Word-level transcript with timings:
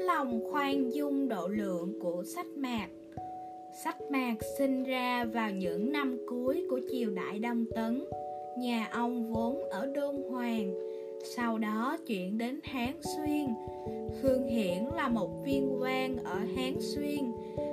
lòng 0.00 0.40
khoan 0.50 0.94
dung 0.94 1.28
độ 1.28 1.48
lượng 1.48 1.98
của 2.00 2.24
sách 2.26 2.46
mạc. 2.56 2.88
Sách 3.84 4.00
mạc 4.10 4.34
sinh 4.58 4.84
ra 4.84 5.24
vào 5.24 5.50
những 5.50 5.92
năm 5.92 6.18
cuối 6.28 6.66
của 6.70 6.80
triều 6.90 7.10
đại 7.10 7.38
đông 7.38 7.64
tấn. 7.74 8.04
Nhà 8.58 8.88
ông 8.92 9.32
vốn 9.32 9.58
ở 9.70 9.92
đôn 9.94 10.22
hoàng. 10.30 10.74
Sau 11.36 11.58
đó 11.58 11.96
chuyển 12.06 12.38
đến 12.38 12.60
hán 12.64 12.92
xuyên. 13.02 13.46
Khương 14.22 14.46
hiển 14.46 14.84
là 14.96 15.08
một 15.08 15.44
viên 15.44 15.82
quan 15.82 16.16
ở 16.24 16.38
hán 16.38 16.74
xuyên. 16.80 17.32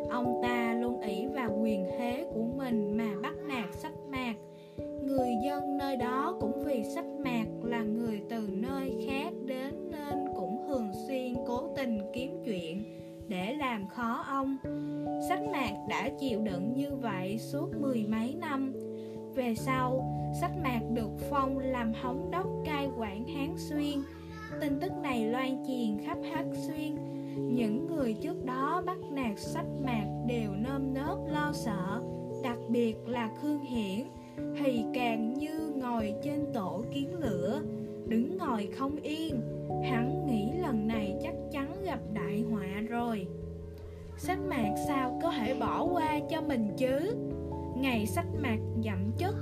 Ông 0.09 0.39
ta 0.43 0.77
luôn 0.81 1.01
ỷ 1.01 1.25
vào 1.35 1.59
quyền 1.61 1.85
thế 1.97 2.25
của 2.33 2.43
mình 2.57 2.97
mà 2.97 3.15
bắt 3.21 3.35
nạt 3.47 3.73
sách 3.73 3.93
mạc. 4.09 4.33
Người 5.03 5.29
dân 5.45 5.77
nơi 5.77 5.95
đó 5.95 6.37
cũng 6.41 6.63
vì 6.65 6.83
sách 6.95 7.05
mạc 7.19 7.36
làm 13.87 13.95
khó 13.95 14.23
ông. 14.27 14.57
Sách 15.29 15.41
mạc 15.51 15.71
đã 15.89 16.09
chịu 16.19 16.41
đựng 16.41 16.73
như 16.73 16.95
vậy 16.95 17.37
suốt 17.39 17.69
mười 17.81 18.05
mấy 18.09 18.35
năm. 18.39 18.73
Về 19.35 19.55
sau, 19.55 20.13
sách 20.41 20.51
mạc 20.63 20.79
được 20.93 21.11
phong 21.29 21.59
làm 21.59 21.93
hống 22.01 22.31
đốc 22.31 22.47
cai 22.65 22.89
quản 22.97 23.27
hán 23.27 23.53
xuyên. 23.57 23.99
Tin 24.61 24.79
tức 24.79 24.91
này 25.03 25.29
loan 25.29 25.63
truyền 25.67 26.05
khắp 26.05 26.17
hán 26.31 26.51
xuyên. 26.67 26.95
Những 27.55 27.87
người 27.87 28.13
trước 28.13 28.45
đó 28.45 28.83
bắt 28.85 28.97
nạt 29.11 29.39
sách 29.39 29.67
mạc 29.85 30.05
đều 30.27 30.51
nơm 30.51 30.93
nớp 30.93 31.17
lo 31.27 31.51
sợ, 31.53 32.01
đặc 32.43 32.57
biệt 32.69 32.95
là 33.07 33.29
khương 33.41 33.59
hiển. 33.59 34.07
Thì 34.59 34.83
càng 34.93 35.33
như 35.33 35.71
ngồi 35.75 36.13
trên 36.23 36.45
tổ 36.53 36.83
kiến 36.93 37.09
lửa, 37.19 37.61
đứng 38.07 38.37
ngồi 38.37 38.69
không 38.77 38.95
yên. 38.95 39.41
Hắn 39.83 40.25
nghĩ 40.27 40.51
lần 40.61 40.87
này 40.87 41.15
chắc 41.23 41.33
chắn 41.51 41.83
gặp 41.85 41.99
đại 42.13 42.43
họa 42.51 42.81
rồi 42.89 43.27
sách 44.17 44.39
mạc 44.39 44.75
sao 44.87 45.19
có 45.23 45.31
thể 45.31 45.53
bỏ 45.53 45.83
qua 45.83 46.19
cho 46.29 46.41
mình 46.41 46.73
chứ? 46.77 47.15
Ngày 47.75 48.05
sách 48.05 48.25
mạc 48.41 48.57
dặm 48.83 49.11
chức 49.17 49.35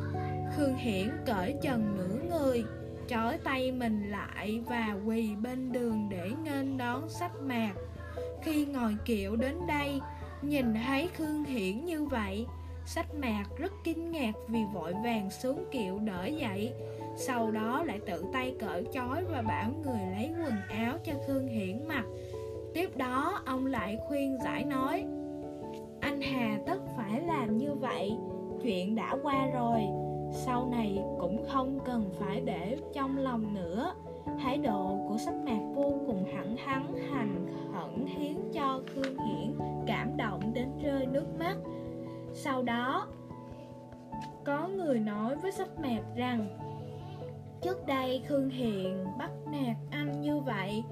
khương 0.55 0.75
hiển 0.75 1.09
cởi 1.25 1.55
trần 1.61 1.97
nửa 1.97 2.19
người, 2.29 2.63
trói 3.07 3.37
tay 3.37 3.71
mình 3.71 4.11
lại 4.11 4.61
và 4.65 4.97
quỳ 5.05 5.29
bên 5.35 5.71
đường 5.71 6.07
để 6.09 6.31
nghênh 6.43 6.77
đón 6.77 7.09
sách 7.09 7.31
mạc. 7.41 7.73
Khi 8.43 8.65
ngồi 8.65 8.95
kiệu 9.05 9.35
đến 9.35 9.55
đây, 9.67 9.99
nhìn 10.41 10.73
thấy 10.85 11.09
khương 11.17 11.43
hiển 11.43 11.85
như 11.85 12.05
vậy, 12.05 12.45
sách 12.85 13.15
mạc 13.15 13.43
rất 13.57 13.71
kinh 13.83 14.11
ngạc 14.11 14.33
vì 14.47 14.59
vội 14.73 14.93
vàng 14.93 15.29
xuống 15.31 15.65
kiệu 15.71 15.99
đỡ 15.99 16.25
dậy. 16.25 16.73
Sau 17.17 17.51
đó 17.51 17.83
lại 17.83 17.99
tự 18.05 18.25
tay 18.33 18.55
cởi 18.59 18.87
trói 18.93 19.23
và 19.23 19.41
bảo 19.41 19.71
người 19.83 20.01
lấy 20.11 20.31
quần 20.43 20.79
áo 20.85 20.97
cho 21.05 21.13
khương 21.27 21.47
hiển 21.47 21.87
mặc 21.87 22.03
tiếp 22.75 22.97
đó, 22.97 23.41
ông 23.45 23.65
lại 23.65 23.97
khuyên 24.07 24.37
giải 24.43 24.63
nói, 24.63 25.05
anh 26.01 26.21
hà 26.21 26.59
tất 26.65 26.81
phải 26.97 27.21
làm 27.21 27.57
như 27.57 27.73
vậy. 27.73 28.17
Chuyện 28.63 28.95
đã 28.95 29.17
qua 29.23 29.47
rồi. 29.53 29.81
Sau 30.31 30.67
này 30.71 31.03
cũng 31.19 31.45
không 31.49 31.79
cần 31.85 32.09
phải 32.19 32.41
để 32.41 32.77
trong 32.93 33.17
lòng 33.17 33.53
nữa. 33.53 33.93
Thái 34.39 34.57
độ 34.57 35.05
của 35.09 35.17
sách 35.17 35.35
mạc 35.45 35.61
vô 35.75 35.93
cùng 36.07 36.25
thẳng 36.33 36.55
thắn 36.65 36.93
hành 37.11 37.45
khẩn 37.73 38.05
khiến 38.17 38.39
cho 38.53 38.81
khương 38.93 39.17
hiển 39.17 39.53
cảm 39.87 40.17
động 40.17 40.53
đến 40.53 40.67
rơi 40.83 41.05
nước 41.05 41.25
mắt. 41.39 41.55
Sau 42.33 42.63
đó, 42.63 43.07
có 44.43 44.67
người 44.67 44.99
nói 44.99 45.35
với 45.35 45.51
sách 45.51 45.79
mạc 45.79 46.01
rằng, 46.15 46.57
trước 47.61 47.85
đây 47.87 48.21
khương 48.27 48.49
hiền 48.49 49.05
bắt 49.17 49.31
nạt 49.51 49.75
anh 49.91 50.21
như 50.21 50.39
vậy 50.39 50.83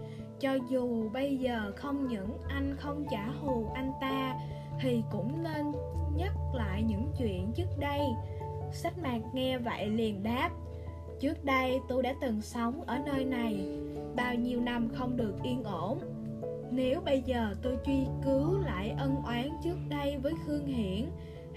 cho 0.43 0.57
dù 0.69 1.09
bây 1.09 1.37
giờ 1.37 1.71
không 1.75 2.07
những 2.07 2.37
anh 2.47 2.75
không 2.79 3.05
trả 3.11 3.27
thù 3.41 3.67
anh 3.73 3.91
ta, 4.01 4.35
thì 4.79 5.03
cũng 5.11 5.43
nên 5.43 5.71
nhắc 6.17 6.33
lại 6.53 6.83
những 6.83 7.11
chuyện 7.17 7.51
trước 7.55 7.79
đây. 7.79 7.99
Sách 8.71 8.97
mạc 8.97 9.19
nghe 9.33 9.57
vậy 9.57 9.87
liền 9.87 10.23
đáp, 10.23 10.49
trước 11.19 11.45
đây 11.45 11.79
tôi 11.87 12.03
đã 12.03 12.13
từng 12.21 12.41
sống 12.41 12.81
ở 12.81 12.99
nơi 13.05 13.25
này, 13.25 13.65
bao 14.15 14.35
nhiêu 14.35 14.61
năm 14.61 14.89
không 14.93 15.17
được 15.17 15.33
yên 15.43 15.63
ổn. 15.63 15.99
Nếu 16.71 17.01
bây 17.05 17.21
giờ 17.21 17.55
tôi 17.61 17.77
truy 17.85 18.05
cứu 18.25 18.57
lại 18.57 18.95
ân 18.99 19.15
oán 19.25 19.49
trước 19.63 19.77
đây 19.89 20.17
với 20.17 20.33
khương 20.45 20.65
hiển, 20.65 21.05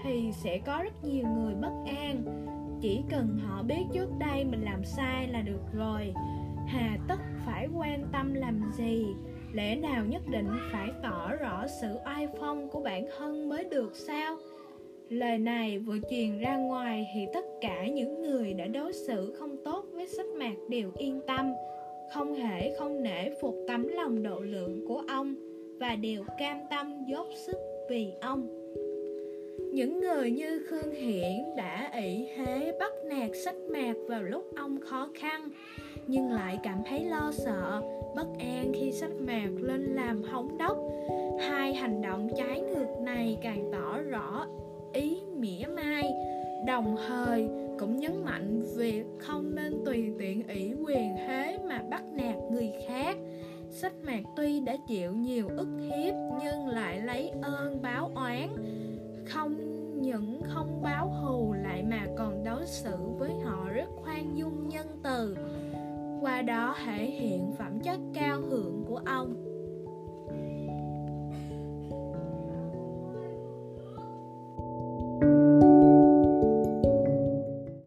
thì 0.03 0.31
sẽ 0.31 0.57
có 0.65 0.83
rất 0.83 1.03
nhiều 1.03 1.27
người 1.27 1.55
bất 1.55 1.73
an. 1.85 2.23
Chỉ 2.81 3.03
cần 3.09 3.39
họ 3.45 3.63
biết 3.63 3.83
trước 3.93 4.09
đây 4.19 4.43
mình 4.43 4.61
làm 4.61 4.83
sai 4.83 5.27
là 5.27 5.41
được 5.41 5.61
rồi 5.73 6.13
hà 6.67 6.97
tất 7.07 7.19
phải 7.45 7.67
quan 7.75 8.07
tâm 8.13 8.33
làm 8.33 8.61
gì? 8.77 9.05
Lẽ 9.53 9.75
nào 9.75 10.05
nhất 10.05 10.21
định 10.31 10.47
phải 10.71 10.89
tỏ 11.03 11.35
rõ 11.35 11.67
sự 11.81 11.87
oai 12.05 12.27
phong 12.39 12.69
của 12.69 12.81
bản 12.81 13.05
thân 13.17 13.49
mới 13.49 13.63
được 13.63 13.95
sao? 13.95 14.37
Lời 15.09 15.37
này 15.37 15.79
vừa 15.79 15.97
truyền 16.09 16.39
ra 16.39 16.57
ngoài 16.57 17.07
thì 17.13 17.25
tất 17.33 17.45
cả 17.61 17.87
những 17.87 18.21
người 18.21 18.53
đã 18.53 18.65
đối 18.65 18.93
xử 18.93 19.35
không 19.39 19.57
tốt 19.63 19.85
với 19.93 20.07
sách 20.07 20.25
mạc 20.39 20.55
đều 20.69 20.91
yên 20.97 21.21
tâm. 21.27 21.53
Không 22.13 22.35
thể 22.35 22.75
không 22.79 23.03
nể 23.03 23.29
phục 23.41 23.55
tấm 23.67 23.87
lòng 23.87 24.23
độ 24.23 24.39
lượng 24.39 24.85
của 24.87 25.03
ông 25.07 25.35
và 25.79 25.95
đều 25.95 26.23
cam 26.39 26.57
tâm 26.69 27.05
dốc 27.07 27.27
sức 27.45 27.57
vì 27.89 28.13
ông. 28.21 28.47
Những 29.73 29.99
người 29.99 30.31
như 30.31 30.65
Khương 30.69 30.91
Hiển 30.91 31.55
đã 31.57 31.91
ỷ 31.93 32.25
hế 32.25 32.71
bắt 32.79 32.91
nạt 33.05 33.29
sách 33.43 33.55
mạc 33.69 33.93
vào 34.07 34.23
lúc 34.23 34.55
ông 34.55 34.79
khó 34.81 35.09
khăn. 35.15 35.49
Nhưng 36.07 36.31
lại 36.31 36.59
cảm 36.63 36.81
thấy 36.89 37.05
lo 37.05 37.31
sợ, 37.31 37.81
bất 38.15 38.27
an 38.39 38.71
khi 38.73 38.91
sách 38.91 39.15
mạc 39.19 39.49
lên 39.61 39.81
làm 39.81 40.23
hống 40.23 40.57
đốc 40.57 40.77
Hai 41.39 41.73
hành 41.73 42.01
động 42.01 42.29
trái 42.37 42.61
ngược 42.61 43.01
này 43.01 43.37
càng 43.41 43.69
tỏ 43.71 43.97
rõ 44.01 44.45
ý 44.93 45.21
mỉa 45.35 45.65
mai 45.75 46.13
Đồng 46.65 46.95
thời 47.07 47.49
cũng 47.79 47.97
nhấn 47.97 48.25
mạnh 48.25 48.61
việc 48.75 49.05
không 49.19 49.55
nên 49.55 49.85
tùy 49.85 50.11
tiện 50.19 50.47
ủy 50.47 50.73
quyền 50.85 51.15
thế 51.15 51.57
mà 51.69 51.81
bắt 51.89 52.03
nạt 52.11 52.35
người 52.51 52.71
khác. 52.87 53.17
Sách 53.69 53.93
mạc 54.03 54.21
tuy 54.35 54.59
đã 54.59 54.75
chịu 54.87 55.11
nhiều 55.11 55.47
ức 55.47 55.67
hiếp 55.79 56.13
nhưng 56.43 56.67
lại 56.67 56.99
lấy 56.99 57.31
ơn 57.41 57.81
báo 57.81 58.11
oán. 58.15 58.49
Không 59.25 59.55
những 60.01 60.41
không 60.43 60.81
báo 60.83 61.13
thù 61.21 61.55
lại 61.63 61.83
mà 61.83 62.07
còn 62.17 62.43
đối 62.43 62.65
xử 62.65 62.95
với 63.17 63.31
họ 63.43 63.69
rất 63.69 63.89
khoan 64.03 64.37
dung 64.37 64.69
nhân 64.69 64.87
từ 65.03 65.37
qua 66.27 66.41
đó 66.41 66.75
thể 66.85 67.05
hiện 67.05 67.51
phẩm 67.59 67.79
chất 67.79 67.99
cao 68.13 68.41
thượng 68.41 68.83
của 68.87 69.01
ông. 69.05 69.56